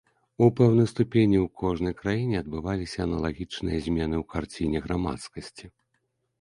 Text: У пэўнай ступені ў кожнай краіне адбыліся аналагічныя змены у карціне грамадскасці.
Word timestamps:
У 0.43 0.45
пэўнай 0.59 0.87
ступені 0.91 1.37
ў 1.39 1.47
кожнай 1.63 1.95
краіне 2.01 2.35
адбыліся 2.41 2.97
аналагічныя 3.07 3.77
змены 3.91 4.15
у 4.25 4.27
карціне 4.35 4.77
грамадскасці. 4.91 5.65